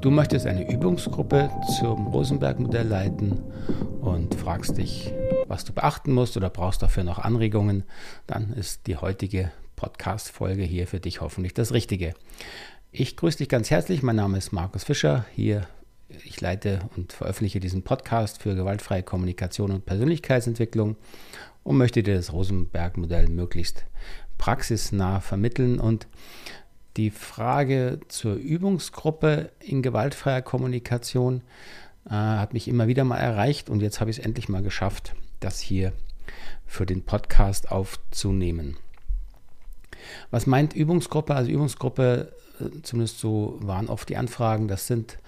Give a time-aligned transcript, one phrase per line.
[0.00, 3.42] Du möchtest eine Übungsgruppe zum Rosenberg-Modell leiten
[4.00, 5.12] und fragst dich,
[5.46, 7.84] was du beachten musst oder brauchst dafür noch Anregungen,
[8.26, 12.14] dann ist die heutige Podcast-Folge hier für dich hoffentlich das Richtige.
[12.90, 14.02] Ich grüße dich ganz herzlich.
[14.02, 15.26] Mein Name ist Markus Fischer.
[15.34, 15.66] Hier
[16.24, 20.96] ich leite und veröffentliche diesen Podcast für gewaltfreie Kommunikation und Persönlichkeitsentwicklung
[21.62, 23.84] und möchte dir das Rosenberg-Modell möglichst
[24.38, 26.08] praxisnah vermitteln und
[26.96, 31.42] die Frage zur Übungsgruppe in gewaltfreier Kommunikation
[32.06, 35.14] äh, hat mich immer wieder mal erreicht und jetzt habe ich es endlich mal geschafft,
[35.38, 35.92] das hier
[36.66, 38.76] für den Podcast aufzunehmen.
[40.30, 41.34] Was meint Übungsgruppe?
[41.34, 45.18] Also Übungsgruppe, äh, zumindest so waren oft die Anfragen, das sind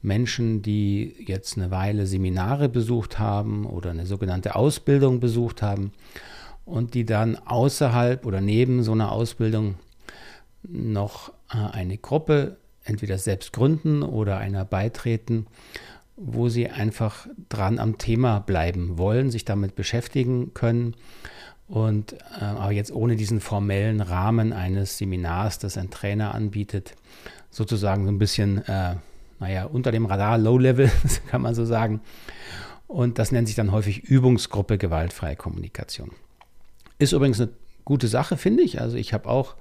[0.00, 5.92] Menschen, die jetzt eine Weile Seminare besucht haben oder eine sogenannte Ausbildung besucht haben
[6.64, 9.74] und die dann außerhalb oder neben so einer Ausbildung
[10.68, 15.46] noch äh, eine Gruppe entweder selbst gründen oder einer beitreten,
[16.16, 20.94] wo sie einfach dran am Thema bleiben wollen, sich damit beschäftigen können
[21.68, 26.96] und äh, aber jetzt ohne diesen formellen Rahmen eines Seminars, das ein Trainer anbietet,
[27.50, 28.96] sozusagen so ein bisschen, äh,
[29.38, 30.90] naja, unter dem Radar, Low-Level,
[31.28, 32.00] kann man so sagen.
[32.86, 36.12] Und das nennt sich dann häufig Übungsgruppe gewaltfreie Kommunikation.
[36.98, 37.50] Ist übrigens eine
[37.84, 38.80] gute Sache, finde ich.
[38.80, 39.54] Also ich habe auch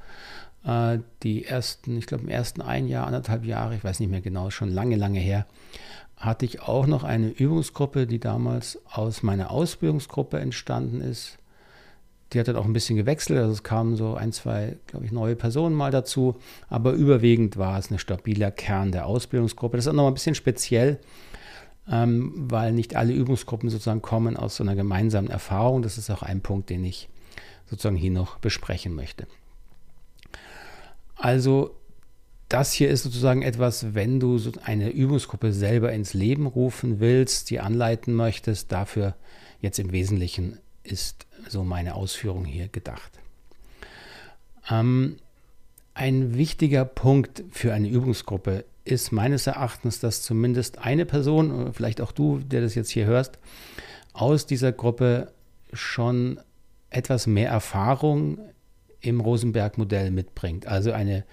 [1.23, 4.49] die ersten, ich glaube im ersten ein Jahr, anderthalb Jahre, ich weiß nicht mehr genau,
[4.49, 5.45] schon lange, lange her,
[6.17, 11.37] hatte ich auch noch eine Übungsgruppe, die damals aus meiner Ausbildungsgruppe entstanden ist.
[12.33, 15.13] Die hat dann auch ein bisschen gewechselt, also es kamen so ein, zwei, glaube ich,
[15.13, 16.35] neue Personen mal dazu,
[16.67, 19.77] aber überwiegend war es ein stabiler Kern der Ausbildungsgruppe.
[19.77, 20.99] Das ist auch noch ein bisschen speziell,
[21.89, 25.81] ähm, weil nicht alle Übungsgruppen sozusagen kommen aus so einer gemeinsamen Erfahrung.
[25.81, 27.07] Das ist auch ein Punkt, den ich
[27.69, 29.27] sozusagen hier noch besprechen möchte.
[31.17, 31.75] Also
[32.49, 37.59] das hier ist sozusagen etwas, wenn du eine Übungsgruppe selber ins Leben rufen willst, die
[37.59, 39.15] anleiten möchtest, dafür
[39.59, 43.11] jetzt im Wesentlichen ist so meine Ausführung hier gedacht.
[44.69, 45.17] Ähm,
[45.93, 52.11] ein wichtiger Punkt für eine Übungsgruppe ist meines Erachtens, dass zumindest eine Person, vielleicht auch
[52.11, 53.39] du, der das jetzt hier hörst,
[54.13, 55.31] aus dieser Gruppe
[55.73, 56.39] schon
[56.89, 58.39] etwas mehr Erfahrung
[59.07, 60.67] im Rosenberg-Modell mitbringt.
[60.67, 61.23] Also eine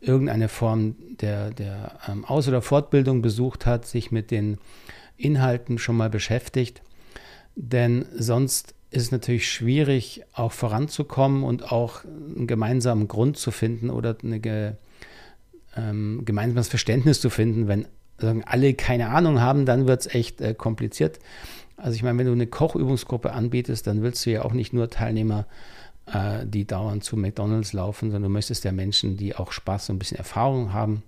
[0.00, 4.58] irgendeine Form der, der ähm, Aus- oder Fortbildung besucht hat, sich mit den
[5.16, 6.82] Inhalten schon mal beschäftigt.
[7.56, 13.90] Denn sonst ist es natürlich schwierig, auch voranzukommen und auch einen gemeinsamen Grund zu finden
[13.90, 14.76] oder ein
[15.76, 17.66] ähm, gemeinsames Verständnis zu finden.
[17.66, 17.86] Wenn
[18.18, 21.18] sagen, alle keine Ahnung haben, dann wird es echt äh, kompliziert.
[21.76, 24.90] Also ich meine, wenn du eine Kochübungsgruppe anbietest, dann willst du ja auch nicht nur
[24.90, 25.83] Teilnehmer äh,
[26.44, 29.98] die dauernd zu McDonalds laufen, sondern du möchtest ja Menschen, die auch Spaß und ein
[29.98, 31.02] bisschen Erfahrung haben.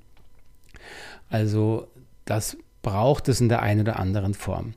[1.28, 1.88] Also
[2.24, 4.74] das braucht es in der einen oder anderen Form.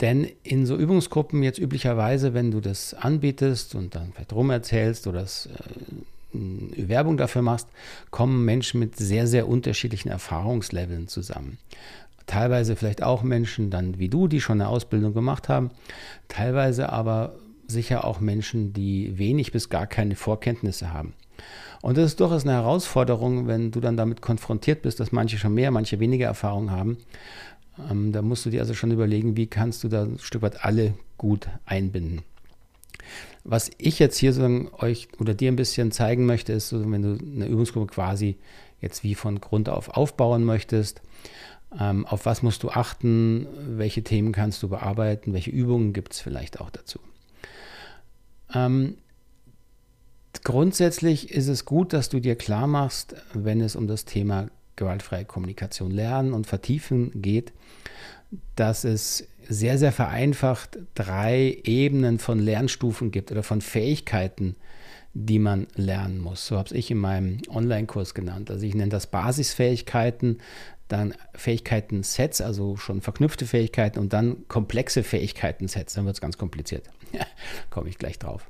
[0.00, 5.06] Denn in so Übungsgruppen jetzt üblicherweise, wenn du das anbietest und dann vielleicht rum erzählst
[5.06, 7.68] oder das, äh, Werbung dafür machst,
[8.10, 11.58] kommen Menschen mit sehr, sehr unterschiedlichen Erfahrungsleveln zusammen.
[12.26, 15.70] Teilweise vielleicht auch Menschen dann wie du, die schon eine Ausbildung gemacht haben,
[16.28, 17.36] teilweise aber
[17.68, 21.14] sicher auch Menschen, die wenig bis gar keine Vorkenntnisse haben.
[21.82, 25.54] Und das ist durchaus eine Herausforderung, wenn du dann damit konfrontiert bist, dass manche schon
[25.54, 26.98] mehr, manche weniger Erfahrung haben.
[27.90, 30.64] Ähm, da musst du dir also schon überlegen, wie kannst du da ein Stück weit
[30.64, 32.22] alle gut einbinden.
[33.44, 34.42] Was ich jetzt hier so
[34.78, 38.36] euch oder dir ein bisschen zeigen möchte, ist, so, wenn du eine Übungsgruppe quasi
[38.80, 41.02] jetzt wie von Grund auf aufbauen möchtest,
[41.78, 43.46] ähm, auf was musst du achten,
[43.76, 46.98] welche Themen kannst du bearbeiten, welche Übungen gibt es vielleicht auch dazu.
[48.54, 48.96] Ähm,
[50.44, 55.24] grundsätzlich ist es gut, dass du dir klar machst, wenn es um das Thema gewaltfreie
[55.24, 57.52] Kommunikation lernen und vertiefen geht,
[58.54, 64.56] dass es sehr, sehr vereinfacht drei Ebenen von Lernstufen gibt oder von Fähigkeiten,
[65.14, 66.46] die man lernen muss.
[66.46, 68.50] So habe ich in meinem Online-Kurs genannt.
[68.50, 70.38] Also ich nenne das Basisfähigkeiten,
[70.88, 75.94] dann Fähigkeiten-Sets, also schon verknüpfte Fähigkeiten und dann komplexe Fähigkeiten-Sets.
[75.94, 76.88] Dann wird es ganz kompliziert.
[77.70, 78.48] Komme ich gleich drauf.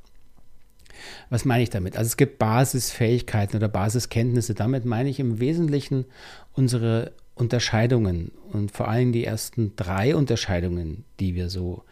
[1.30, 1.96] Was meine ich damit?
[1.96, 4.54] Also es gibt Basisfähigkeiten oder Basiskenntnisse.
[4.54, 6.04] Damit meine ich im Wesentlichen
[6.52, 11.84] unsere Unterscheidungen und vor allem die ersten drei Unterscheidungen, die wir so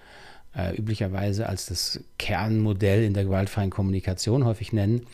[0.57, 5.07] äh, üblicherweise als das Kernmodell in der gewaltfreien Kommunikation häufig nennen.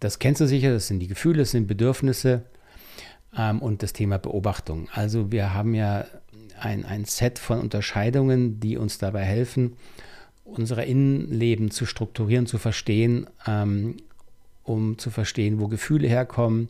[0.00, 2.42] Das kennst du sicher, das sind die Gefühle, das sind Bedürfnisse
[3.36, 4.88] ähm, und das Thema Beobachtung.
[4.92, 6.04] Also wir haben ja
[6.60, 9.76] ein, ein Set von Unterscheidungen, die uns dabei helfen,
[10.44, 13.96] unser Innenleben zu strukturieren, zu verstehen, ähm,
[14.62, 16.68] um zu verstehen, wo Gefühle herkommen,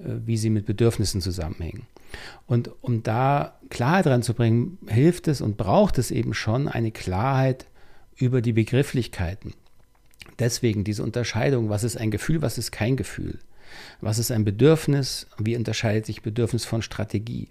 [0.00, 1.86] wie sie mit Bedürfnissen zusammenhängen.
[2.46, 7.66] Und um da Klarheit reinzubringen, hilft es und braucht es eben schon eine Klarheit
[8.16, 9.54] über die Begrifflichkeiten.
[10.38, 13.38] Deswegen diese Unterscheidung, was ist ein Gefühl, was ist kein Gefühl?
[14.00, 15.26] Was ist ein Bedürfnis?
[15.38, 17.48] Wie unterscheidet sich Bedürfnis von Strategie?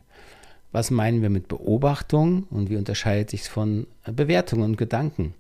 [0.72, 5.34] Was meinen wir mit Beobachtung und wie unterscheidet sich es von Bewertung und Gedanken?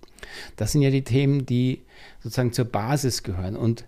[0.56, 1.81] Das sind ja die Themen, die
[2.21, 3.56] sozusagen zur Basis gehören.
[3.56, 3.85] Und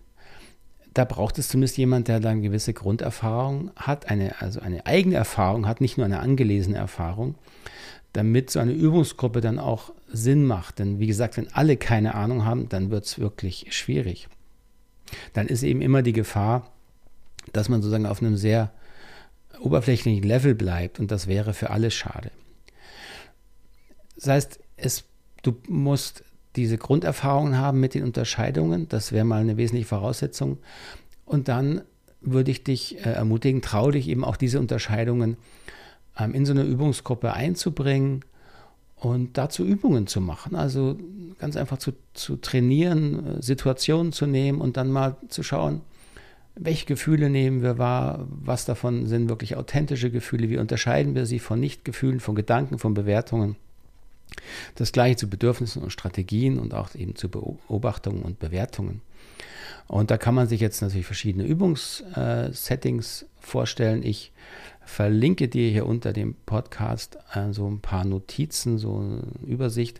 [0.93, 5.67] da braucht es zumindest jemand, der dann gewisse Grunderfahrung hat, eine, also eine eigene Erfahrung
[5.67, 7.35] hat, nicht nur eine angelesene Erfahrung,
[8.13, 10.79] damit so eine Übungsgruppe dann auch Sinn macht.
[10.79, 14.27] Denn wie gesagt, wenn alle keine Ahnung haben, dann wird es wirklich schwierig.
[15.33, 16.71] Dann ist eben immer die Gefahr,
[17.53, 18.71] dass man sozusagen auf einem sehr
[19.59, 22.31] oberflächlichen Level bleibt und das wäre für alle schade.
[24.15, 25.05] Das heißt, es,
[25.43, 26.23] du musst
[26.55, 30.57] diese Grunderfahrungen haben mit den Unterscheidungen, das wäre mal eine wesentliche Voraussetzung.
[31.25, 31.81] Und dann
[32.21, 35.37] würde ich dich äh, ermutigen, trau dich eben auch diese Unterscheidungen
[36.17, 38.25] ähm, in so eine Übungsgruppe einzubringen
[38.95, 40.55] und dazu Übungen zu machen.
[40.55, 40.97] Also
[41.39, 45.81] ganz einfach zu, zu trainieren, äh, Situationen zu nehmen und dann mal zu schauen,
[46.61, 51.39] welche Gefühle nehmen wir wahr, was davon sind wirklich authentische Gefühle, wie unterscheiden wir sie
[51.39, 53.55] von Nichtgefühlen, von Gedanken, von Bewertungen.
[54.75, 59.01] Das gleiche zu Bedürfnissen und Strategien und auch eben zu Beobachtungen und Bewertungen.
[59.87, 64.03] Und da kann man sich jetzt natürlich verschiedene Übungssettings vorstellen.
[64.03, 64.31] Ich
[64.85, 69.99] verlinke dir hier unter dem Podcast äh, so ein paar Notizen, so eine Übersicht,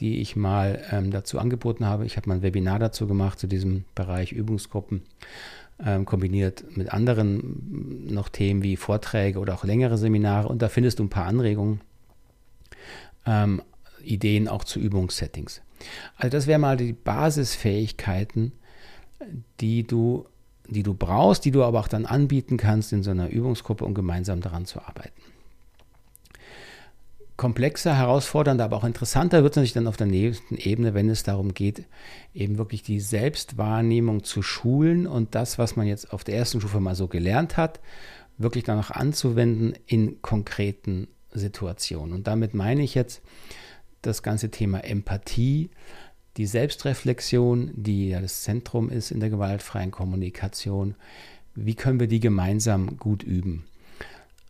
[0.00, 2.06] die ich mal ähm, dazu angeboten habe.
[2.06, 5.02] Ich habe mal ein Webinar dazu gemacht zu diesem Bereich Übungsgruppen,
[5.84, 10.48] ähm, kombiniert mit anderen noch Themen wie Vorträge oder auch längere Seminare.
[10.48, 11.80] Und da findest du ein paar Anregungen
[13.26, 13.62] ähm,
[14.02, 15.62] Ideen auch zu Übungssettings.
[16.16, 18.52] Also das wären mal die Basisfähigkeiten,
[19.60, 20.26] die du,
[20.66, 23.94] die du brauchst, die du aber auch dann anbieten kannst in so einer Übungsgruppe, um
[23.94, 25.20] gemeinsam daran zu arbeiten.
[27.40, 31.22] Komplexer, herausfordernder, aber auch interessanter wird es natürlich dann auf der nächsten Ebene, wenn es
[31.22, 31.84] darum geht,
[32.34, 36.80] eben wirklich die Selbstwahrnehmung zu schulen und das, was man jetzt auf der ersten Stufe
[36.80, 37.80] mal so gelernt hat,
[38.36, 42.12] wirklich dann auch anzuwenden in konkreten Situation.
[42.12, 43.22] Und damit meine ich jetzt
[44.02, 45.70] das ganze Thema Empathie,
[46.36, 50.94] die Selbstreflexion, die ja das Zentrum ist in der gewaltfreien Kommunikation.
[51.54, 53.64] Wie können wir die gemeinsam gut üben?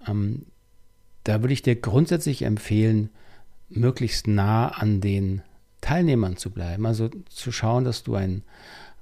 [0.09, 0.47] Ähm,
[1.25, 3.11] da würde ich dir grundsätzlich empfehlen,
[3.69, 5.43] möglichst nah an den
[5.81, 6.87] Teilnehmern zu bleiben.
[6.87, 8.43] Also zu schauen, dass du ein,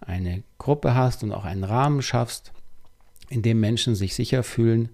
[0.01, 2.53] eine Gruppe hast und auch einen Rahmen schaffst,
[3.31, 4.91] in dem Menschen sich sicher fühlen,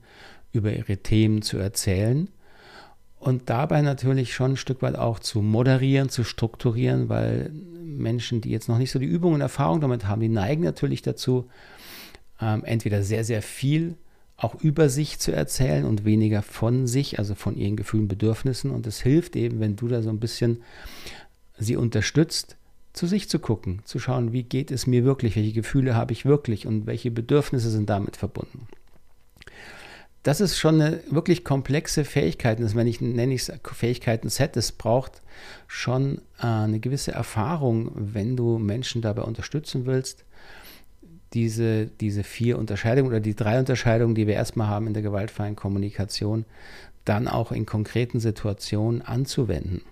[0.53, 2.29] über ihre Themen zu erzählen
[3.25, 8.50] und dabei natürlich schon ein Stück weit auch zu moderieren, zu strukturieren, weil Menschen, die
[8.50, 11.49] jetzt noch nicht so die Übung und Erfahrung damit haben, die neigen natürlich dazu,
[12.38, 13.97] ähm, entweder sehr, sehr viel
[14.36, 18.70] auch über sich zu erzählen und weniger von sich, also von ihren Gefühlen, Bedürfnissen.
[18.70, 20.62] Und es hilft eben, wenn du da so ein bisschen
[21.56, 22.56] sie unterstützt,
[22.92, 26.25] zu sich zu gucken, zu schauen, wie geht es mir wirklich, welche Gefühle habe ich
[26.25, 28.66] wirklich und welche Bedürfnisse sind damit verbunden
[30.25, 32.58] das ist schon eine wirklich komplexe Fähigkeit.
[32.58, 35.22] Das, wenn ich nenne ich es Fähigkeiten-Set, es braucht
[35.69, 40.25] schon äh, eine gewisse Erfahrung, wenn du Menschen dabei unterstützen willst,
[41.34, 45.56] diese, diese vier Unterscheidungen oder die drei Unterscheidungen, die wir erstmal haben in der gewaltfreien
[45.56, 46.44] Kommunikation,
[47.05, 49.82] dann auch in konkreten Situationen anzuwenden.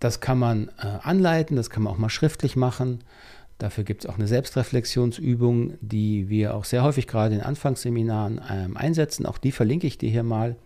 [0.00, 3.00] Das kann man äh, anleiten, das kann man auch mal schriftlich machen.
[3.58, 8.76] Dafür gibt es auch eine Selbstreflexionsübung, die wir auch sehr häufig gerade in Anfangsseminaren ähm,
[8.76, 9.26] einsetzen.
[9.26, 10.56] Auch die verlinke ich dir hier mal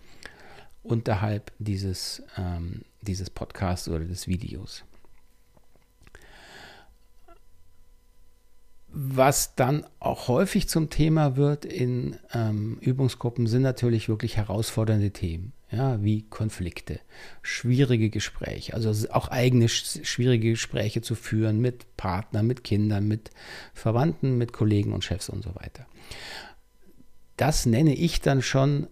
[0.83, 4.85] unterhalb dieses, ähm, dieses Podcasts oder des Videos.
[8.95, 15.55] Was dann auch häufig zum Thema wird in ähm, Übungsgruppen, sind natürlich wirklich herausfordernde Themen
[15.73, 17.01] ja, wie Konflikte,
[17.41, 23.31] schwierige Gespräche, also auch eigene schwierige Gespräche zu führen mit Partnern, mit Kindern, mit
[23.73, 25.87] Verwandten, mit Kollegen und Chefs und so weiter.
[27.39, 28.87] Das nenne ich dann schon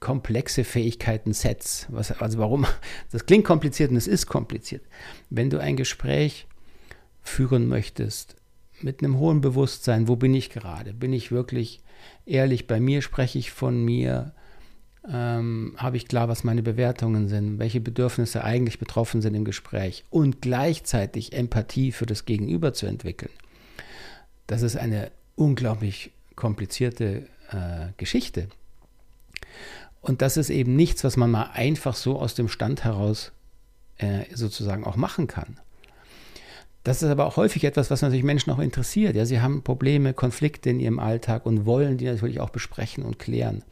[0.00, 1.88] komplexe Fähigkeiten-Sets.
[1.92, 2.66] also warum?
[3.10, 4.82] Das klingt kompliziert und es ist kompliziert.
[5.28, 6.46] Wenn du ein Gespräch
[7.20, 8.37] führen möchtest
[8.82, 10.92] mit einem hohen Bewusstsein, wo bin ich gerade?
[10.92, 11.80] Bin ich wirklich
[12.26, 13.02] ehrlich bei mir?
[13.02, 14.32] Spreche ich von mir?
[15.10, 20.04] ähm, habe ich klar, was meine Bewertungen sind, welche Bedürfnisse eigentlich betroffen sind im Gespräch
[20.10, 23.32] und gleichzeitig Empathie für das Gegenüber zu entwickeln.
[24.46, 28.48] Das ist eine unglaublich komplizierte äh, Geschichte.
[30.00, 33.32] Und das ist eben nichts, was man mal einfach so aus dem Stand heraus
[33.96, 35.58] äh, sozusagen auch machen kann.
[36.88, 39.14] Das ist aber auch häufig etwas, was natürlich Menschen auch interessiert.
[39.14, 43.18] Ja, sie haben Probleme, Konflikte in ihrem Alltag und wollen die natürlich auch besprechen und
[43.18, 43.62] klären.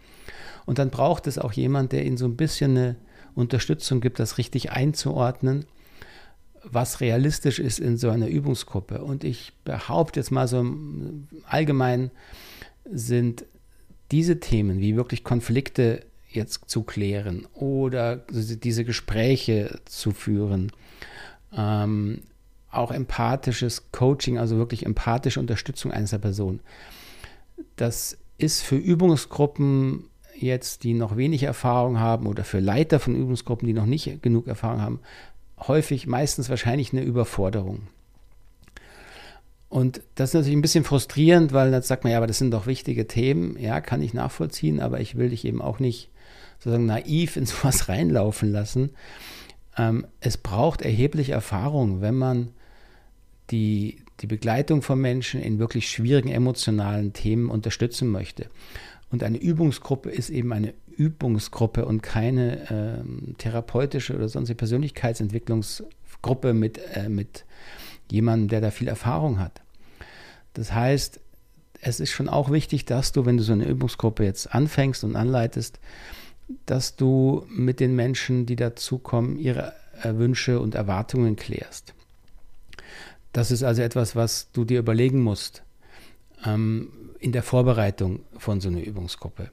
[0.66, 2.96] Und dann braucht es auch jemand, der ihnen so ein bisschen eine
[3.34, 5.64] Unterstützung gibt, das richtig einzuordnen,
[6.62, 9.02] was realistisch ist in so einer Übungsgruppe.
[9.02, 10.66] Und ich behaupte jetzt mal so
[11.46, 12.10] allgemein
[12.84, 13.46] sind
[14.10, 20.70] diese Themen wie wirklich Konflikte jetzt zu klären oder diese Gespräche zu führen,
[21.56, 22.20] ähm,
[22.76, 26.60] auch empathisches Coaching, also wirklich empathische Unterstützung einzelner Person.
[27.76, 30.04] Das ist für Übungsgruppen
[30.38, 34.46] jetzt, die noch wenig Erfahrung haben oder für Leiter von Übungsgruppen, die noch nicht genug
[34.46, 35.00] Erfahrung haben,
[35.58, 37.88] häufig meistens wahrscheinlich eine Überforderung.
[39.68, 42.52] Und das ist natürlich ein bisschen frustrierend, weil dann sagt man, ja, aber das sind
[42.52, 43.58] doch wichtige Themen.
[43.58, 46.10] Ja, kann ich nachvollziehen, aber ich will dich eben auch nicht
[46.58, 48.90] sozusagen naiv in sowas reinlaufen lassen.
[49.76, 52.48] Ähm, es braucht erhebliche Erfahrung, wenn man
[53.50, 58.48] die, die Begleitung von Menschen in wirklich schwierigen emotionalen Themen unterstützen möchte.
[59.10, 66.80] Und eine Übungsgruppe ist eben eine Übungsgruppe und keine äh, therapeutische oder sonstige Persönlichkeitsentwicklungsgruppe mit,
[66.94, 67.44] äh, mit
[68.10, 69.60] jemandem, der da viel Erfahrung hat.
[70.54, 71.20] Das heißt,
[71.80, 75.14] es ist schon auch wichtig, dass du, wenn du so eine Übungsgruppe jetzt anfängst und
[75.16, 75.78] anleitest,
[76.64, 81.94] dass du mit den Menschen, die dazukommen, ihre äh, Wünsche und Erwartungen klärst.
[83.36, 85.62] Das ist also etwas, was du dir überlegen musst
[86.46, 86.88] ähm,
[87.18, 89.50] in der Vorbereitung von so einer Übungsgruppe.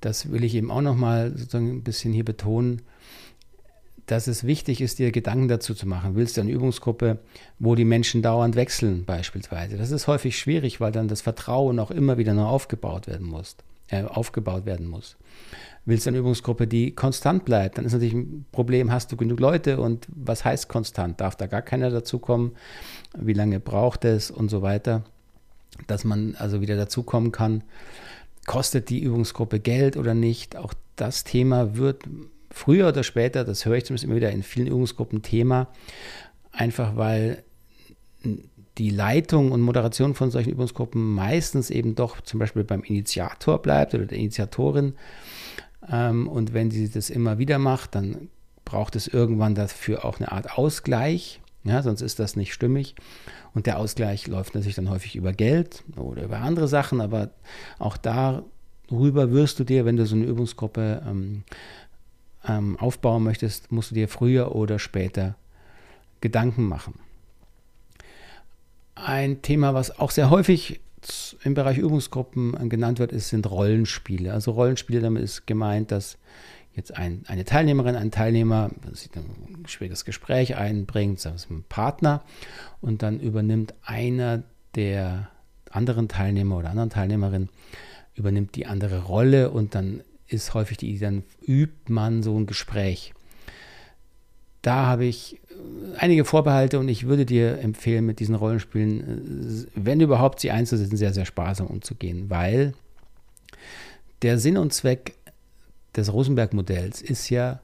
[0.00, 2.82] Das will ich eben auch nochmal sozusagen ein bisschen hier betonen,
[4.06, 6.14] dass es wichtig ist, dir Gedanken dazu zu machen.
[6.14, 7.18] Willst du eine Übungsgruppe,
[7.58, 9.78] wo die Menschen dauernd wechseln beispielsweise?
[9.78, 13.56] Das ist häufig schwierig, weil dann das Vertrauen auch immer wieder neu aufgebaut werden muss.
[13.90, 15.16] Äh, aufgebaut werden muss.
[15.86, 19.40] Willst du eine Übungsgruppe, die konstant bleibt, dann ist natürlich ein Problem, hast du genug
[19.40, 21.22] Leute und was heißt konstant?
[21.22, 22.52] Darf da gar keiner dazukommen?
[23.16, 25.04] Wie lange braucht es und so weiter?
[25.86, 27.64] Dass man also wieder dazukommen kann.
[28.44, 30.54] Kostet die Übungsgruppe Geld oder nicht?
[30.56, 32.02] Auch das Thema wird
[32.50, 35.68] früher oder später, das höre ich zumindest immer wieder in vielen Übungsgruppen Thema,
[36.52, 37.42] einfach weil
[38.78, 43.94] die Leitung und Moderation von solchen Übungsgruppen meistens eben doch zum Beispiel beim Initiator bleibt
[43.94, 44.94] oder der Initiatorin.
[45.90, 48.28] Ähm, und wenn sie das immer wieder macht, dann
[48.64, 51.40] braucht es irgendwann dafür auch eine Art Ausgleich.
[51.64, 52.94] Ja, sonst ist das nicht stimmig.
[53.54, 57.30] Und der Ausgleich läuft natürlich dann häufig über Geld oder über andere Sachen, aber
[57.78, 61.42] auch darüber wirst du dir, wenn du so eine Übungsgruppe ähm,
[62.46, 65.34] ähm, aufbauen möchtest, musst du dir früher oder später
[66.20, 67.00] Gedanken machen.
[69.04, 70.80] Ein Thema, was auch sehr häufig
[71.44, 74.32] im Bereich Übungsgruppen genannt wird, ist, sind Rollenspiele.
[74.32, 76.18] Also Rollenspiele, damit ist gemeint, dass
[76.74, 82.22] jetzt ein, eine Teilnehmerin, ein Teilnehmer ein schwieriges Gespräch einbringt, sagen wir mit Partner,
[82.80, 84.42] und dann übernimmt einer
[84.74, 85.28] der
[85.70, 87.48] anderen Teilnehmer oder anderen Teilnehmerin
[88.14, 93.14] übernimmt die andere Rolle und dann ist häufig die dann übt man so ein Gespräch.
[94.62, 95.40] Da habe ich
[95.98, 100.96] einige Vorbehalte und ich würde dir empfehlen, mit diesen Rollenspielen, äh, wenn überhaupt sie einzusetzen,
[100.96, 102.74] sehr, sehr sparsam umzugehen, weil
[104.22, 105.14] der Sinn und Zweck
[105.96, 107.60] des Rosenberg-Modells ist ja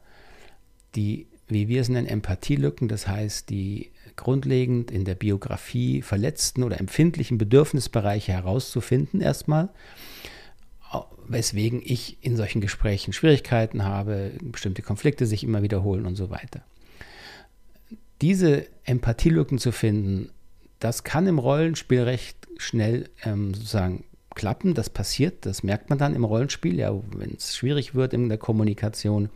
[0.94, 6.78] die, wie wir es nennen, Empathielücken, das heißt die grundlegend in der Biografie verletzten oder
[6.78, 9.70] empfindlichen Bedürfnisbereiche herauszufinden erstmal,
[11.26, 16.62] weswegen ich in solchen Gesprächen Schwierigkeiten habe, bestimmte Konflikte sich immer wiederholen und so weiter
[18.20, 20.30] diese Empathielücken zu finden,
[20.78, 24.04] das kann im Rollenspiel recht schnell ähm, sozusagen
[24.34, 24.74] klappen.
[24.74, 28.38] Das passiert, das merkt man dann im Rollenspiel, ja, wenn es schwierig wird in der
[28.38, 29.30] Kommunikation.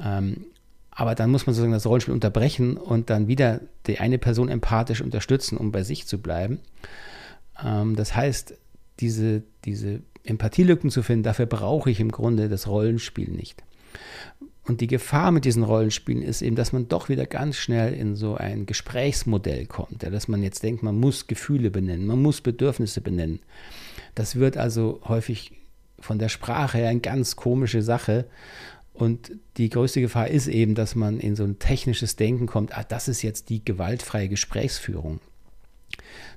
[0.00, 0.46] Ähm,
[0.90, 5.00] aber dann muss man sozusagen das Rollenspiel unterbrechen und dann wieder die eine Person empathisch
[5.00, 6.60] unterstützen, um bei sich zu bleiben.
[7.62, 8.56] Ähm, das heißt,
[9.00, 13.62] diese, diese Empathielücken zu finden, dafür brauche ich im Grunde das Rollenspiel nicht.
[14.66, 18.16] Und die Gefahr mit diesen Rollenspielen ist eben, dass man doch wieder ganz schnell in
[18.16, 22.40] so ein Gesprächsmodell kommt, ja, dass man jetzt denkt, man muss Gefühle benennen, man muss
[22.40, 23.40] Bedürfnisse benennen.
[24.14, 25.52] Das wird also häufig
[25.98, 28.26] von der Sprache her eine ganz komische Sache.
[28.94, 32.84] Und die größte Gefahr ist eben, dass man in so ein technisches Denken kommt, ah,
[32.84, 35.20] das ist jetzt die gewaltfreie Gesprächsführung.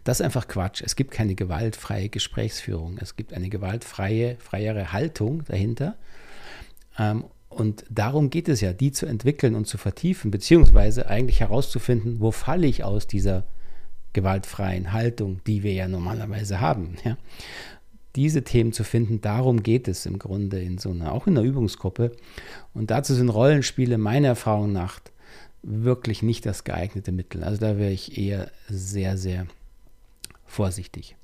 [0.03, 0.81] Das ist einfach Quatsch.
[0.83, 2.97] Es gibt keine gewaltfreie Gesprächsführung.
[2.99, 5.97] Es gibt eine gewaltfreie, freiere Haltung dahinter.
[6.97, 12.19] Ähm, und darum geht es ja, die zu entwickeln und zu vertiefen, beziehungsweise eigentlich herauszufinden,
[12.19, 13.45] wo falle ich aus dieser
[14.13, 16.95] gewaltfreien Haltung, die wir ja normalerweise haben.
[17.03, 17.17] Ja?
[18.15, 21.47] Diese Themen zu finden, darum geht es im Grunde in so einer, auch in einer
[21.47, 22.11] Übungsgruppe.
[22.73, 24.99] Und dazu sind Rollenspiele meiner Erfahrung nach
[25.61, 27.43] wirklich nicht das geeignete Mittel.
[27.43, 29.47] Also da wäre ich eher sehr, sehr
[30.45, 31.15] vorsichtig.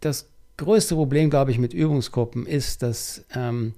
[0.00, 3.74] Das größte Problem, glaube ich, mit Übungsgruppen ist, dass ähm,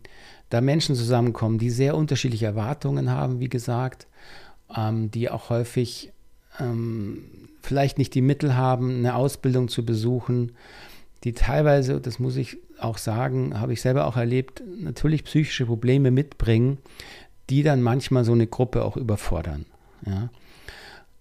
[0.50, 4.06] da Menschen zusammenkommen, die sehr unterschiedliche Erwartungen haben, wie gesagt,
[4.74, 6.12] ähm, die auch häufig
[6.58, 7.24] ähm,
[7.62, 10.52] vielleicht nicht die Mittel haben, eine Ausbildung zu besuchen,
[11.24, 16.10] die teilweise, das muss ich auch sagen, habe ich selber auch erlebt, natürlich psychische Probleme
[16.10, 16.78] mitbringen,
[17.50, 19.66] die dann manchmal so eine Gruppe auch überfordern.
[20.06, 20.30] Ja.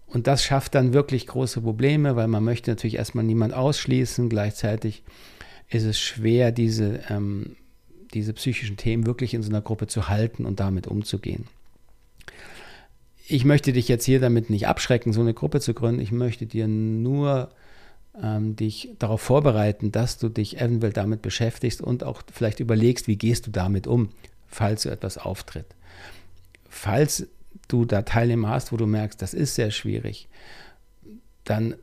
[0.06, 4.28] Und das schafft dann wirklich große Probleme, weil man möchte natürlich erstmal niemand ausschließen.
[4.28, 5.02] Gleichzeitig
[5.68, 7.56] ist es schwer, diese, ähm,
[8.14, 11.46] diese psychischen Themen wirklich in so einer Gruppe zu halten und damit umzugehen.
[13.26, 16.00] Ich möchte dich jetzt hier damit nicht abschrecken, so eine Gruppe zu gründen.
[16.00, 17.50] Ich möchte dir nur
[18.22, 23.16] ähm, dich darauf vorbereiten, dass du dich eventuell damit beschäftigst und auch vielleicht überlegst, wie
[23.16, 24.08] gehst du damit um,
[24.48, 25.66] falls so etwas auftritt.
[26.70, 27.26] Falls
[27.68, 30.28] du da Teilnehmer hast, wo du merkst, das ist sehr schwierig,
[31.44, 31.74] dann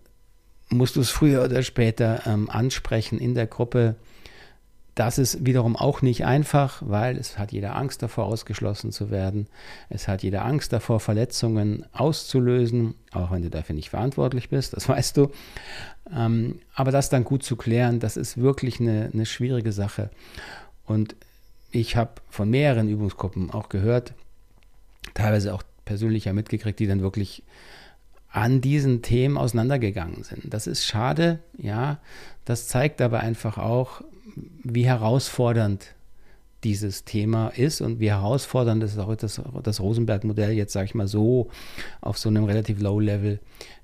[0.70, 3.96] musst du es früher oder später ähm, ansprechen in der Gruppe.
[4.96, 9.48] Das ist wiederum auch nicht einfach, weil es hat jeder Angst davor, ausgeschlossen zu werden.
[9.90, 14.88] Es hat jeder Angst davor, Verletzungen auszulösen, auch wenn du dafür nicht verantwortlich bist, das
[14.90, 15.32] weißt du.
[16.16, 20.10] Ähm, aber das dann gut zu klären, das ist wirklich eine, eine schwierige Sache.
[20.86, 21.16] Und
[21.72, 24.14] ich habe von mehreren Übungsgruppen auch gehört,
[25.14, 27.44] teilweise auch persönlich mitgekriegt, die dann wirklich
[28.36, 30.54] an diesen Themen auseinandergegangen sind.
[30.54, 32.00] Das ist schade, ja.
[32.44, 34.01] Das zeigt aber einfach auch,
[34.62, 35.96] wie herausfordernd
[36.65, 41.08] dieses Thema ist und wie herausfordernd ist auch das, das Rosenberg-Modell jetzt, sage ich mal
[41.08, 41.50] so,
[42.01, 43.39] auf so einem relativ Low-Level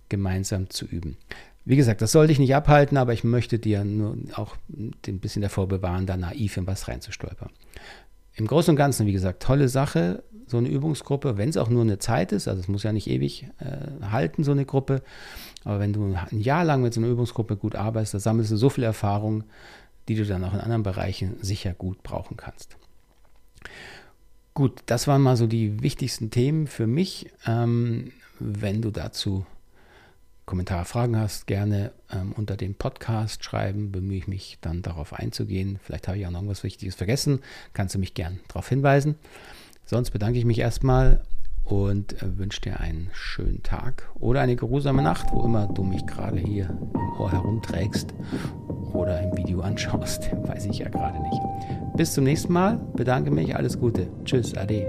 [0.10, 1.16] gemeinsam zu üben.
[1.64, 5.44] Wie gesagt, das soll dich nicht abhalten, aber ich möchte dir nur auch ein bisschen
[5.44, 7.52] davor bewahren, da naiv in was reinzustolpern.
[8.36, 11.82] Im Großen und Ganzen, wie gesagt, tolle Sache, so eine Übungsgruppe, wenn es auch nur
[11.82, 15.02] eine Zeit ist, also es muss ja nicht ewig äh, halten, so eine Gruppe,
[15.64, 18.58] aber wenn du ein Jahr lang mit so einer Übungsgruppe gut arbeitest, da sammelst du
[18.58, 19.44] so viel Erfahrung,
[20.08, 22.78] die du dann auch in anderen Bereichen sicher gut brauchen kannst.
[24.54, 27.32] Gut, das waren mal so die wichtigsten Themen für mich.
[27.46, 29.46] Ähm, wenn du dazu
[30.46, 33.94] Kommentare, Fragen hast, gerne ähm, unter dem Podcast schreiben.
[33.94, 35.80] Bemühe ich mich dann darauf einzugehen.
[35.82, 37.40] Vielleicht habe ich auch noch irgendwas Wichtiges vergessen.
[37.72, 39.16] Kannst du mich gern darauf hinweisen.
[39.86, 41.22] Sonst bedanke ich mich erstmal
[41.64, 46.06] und äh, wünsche dir einen schönen Tag oder eine geruhsame Nacht, wo immer du mich
[46.06, 48.14] gerade hier im Ohr herumträgst
[48.94, 50.30] oder im Video anschaust.
[50.48, 51.42] Weiß ich ja gerade nicht.
[51.96, 52.80] Bis zum nächsten Mal.
[52.96, 53.56] Bedanke mich.
[53.56, 54.08] Alles Gute.
[54.26, 54.56] Tschüss.
[54.56, 54.86] Ade.